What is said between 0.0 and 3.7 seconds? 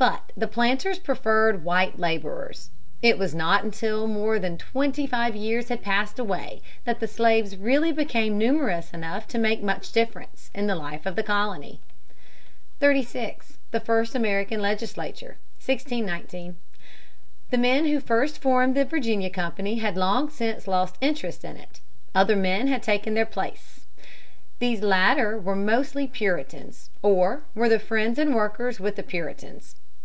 But the planters preferred white laborers. It was not